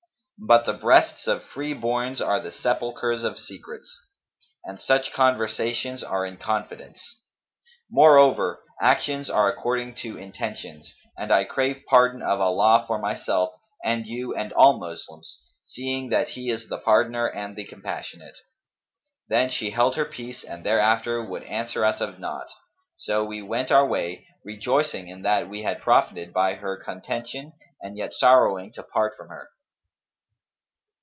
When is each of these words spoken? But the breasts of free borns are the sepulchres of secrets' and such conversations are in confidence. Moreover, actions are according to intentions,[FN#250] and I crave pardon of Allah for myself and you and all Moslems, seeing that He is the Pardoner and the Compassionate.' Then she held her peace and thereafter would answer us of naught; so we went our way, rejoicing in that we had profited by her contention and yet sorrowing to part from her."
But 0.43 0.65
the 0.65 0.73
breasts 0.73 1.27
of 1.27 1.43
free 1.43 1.75
borns 1.75 2.19
are 2.19 2.39
the 2.39 2.51
sepulchres 2.51 3.23
of 3.23 3.37
secrets' 3.37 3.95
and 4.65 4.79
such 4.79 5.13
conversations 5.13 6.01
are 6.01 6.25
in 6.25 6.37
confidence. 6.37 6.99
Moreover, 7.91 8.63
actions 8.81 9.29
are 9.29 9.47
according 9.53 9.93
to 9.97 10.17
intentions,[FN#250] 10.17 11.11
and 11.23 11.31
I 11.31 11.43
crave 11.43 11.83
pardon 11.87 12.23
of 12.23 12.41
Allah 12.41 12.85
for 12.87 12.97
myself 12.97 13.53
and 13.85 14.07
you 14.07 14.33
and 14.33 14.51
all 14.53 14.79
Moslems, 14.79 15.43
seeing 15.63 16.09
that 16.09 16.29
He 16.29 16.49
is 16.49 16.67
the 16.69 16.79
Pardoner 16.79 17.27
and 17.27 17.55
the 17.55 17.63
Compassionate.' 17.65 18.39
Then 19.27 19.47
she 19.47 19.69
held 19.69 19.95
her 19.95 20.05
peace 20.05 20.43
and 20.43 20.65
thereafter 20.65 21.23
would 21.23 21.43
answer 21.43 21.85
us 21.85 22.01
of 22.01 22.17
naught; 22.19 22.49
so 22.95 23.23
we 23.23 23.43
went 23.43 23.71
our 23.71 23.85
way, 23.85 24.25
rejoicing 24.43 25.07
in 25.07 25.21
that 25.21 25.47
we 25.47 25.61
had 25.61 25.81
profited 25.81 26.33
by 26.33 26.55
her 26.55 26.81
contention 26.83 27.53
and 27.79 27.95
yet 27.95 28.11
sorrowing 28.15 28.73
to 28.73 28.81
part 28.81 29.13
from 29.15 29.27
her." 29.29 29.49